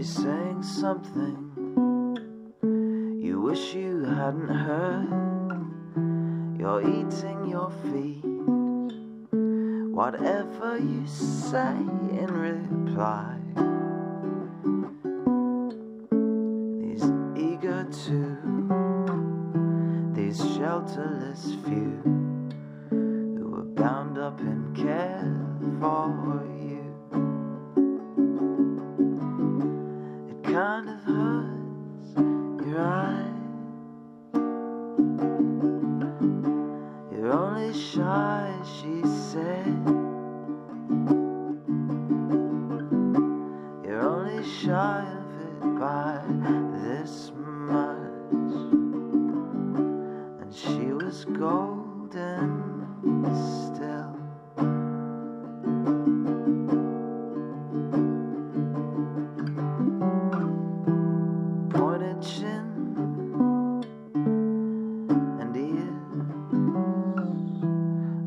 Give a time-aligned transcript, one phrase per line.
[0.00, 1.36] She's saying something
[3.22, 5.10] you wish you hadn't heard.
[6.58, 8.24] You're eating your feet.
[9.92, 11.76] Whatever you say
[12.16, 13.36] in reply.
[16.80, 17.04] These
[17.36, 18.38] eager two,
[20.14, 22.00] these shelterless few
[22.88, 25.30] who were bound up in care
[25.78, 26.69] for you.
[30.60, 32.10] Kind of hurts
[32.68, 33.30] your eyes.
[37.10, 39.00] You're only shy, she
[39.30, 39.80] said.
[43.86, 46.59] You're only shy of it by
[62.22, 63.86] And
[65.56, 65.88] ears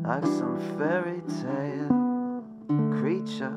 [0.04, 2.42] like some fairy tale
[2.98, 3.56] creature.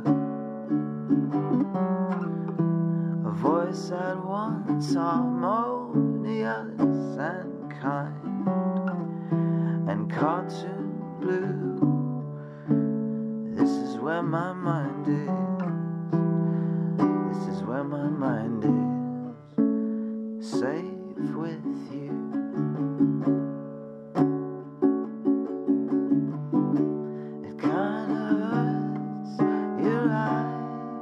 [3.25, 6.69] A voice at once harmonious
[7.17, 8.47] and kind
[9.89, 11.79] and cartoon blue.
[13.55, 15.29] This is where my mind is.
[17.33, 18.76] This is where my mind is.
[20.59, 22.17] Safe with you.
[27.45, 29.37] It kinda hurts
[29.85, 30.97] your eyes.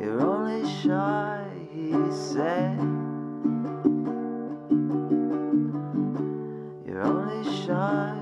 [0.00, 2.78] You're only shy, he said.
[6.86, 8.21] You're only shy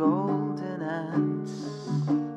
[0.00, 2.29] golden ants.